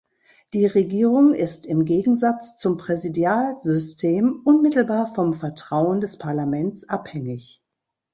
Die 0.55 0.65
Regierung 0.65 1.35
ist 1.35 1.67
im 1.67 1.85
Gegensatz 1.85 2.57
zum 2.57 2.77
Präsidialsystem 2.79 4.41
unmittelbar 4.43 5.13
vom 5.13 5.35
Vertrauen 5.35 6.01
des 6.01 6.17
Parlaments 6.17 6.89
abhängig. 6.89 7.61